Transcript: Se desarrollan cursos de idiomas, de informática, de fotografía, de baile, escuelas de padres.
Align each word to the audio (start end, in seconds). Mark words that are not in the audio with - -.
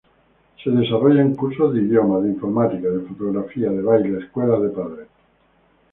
Se 0.63 0.71
desarrollan 0.71 1.35
cursos 1.35 1.75
de 1.75 1.81
idiomas, 1.83 2.23
de 2.23 2.29
informática, 2.29 2.89
de 2.89 3.01
fotografía, 3.07 3.69
de 3.69 3.83
baile, 3.83 4.17
escuelas 4.17 4.63
de 4.63 4.69
padres. 4.69 5.07